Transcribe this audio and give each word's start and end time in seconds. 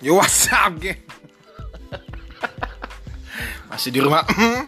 Yo 0.00 0.16
what's 0.16 0.48
up, 0.48 0.80
geng? 0.80 0.96
Masih 3.68 3.92
di 3.92 4.00
rumah. 4.00 4.24
Hmm? 4.32 4.64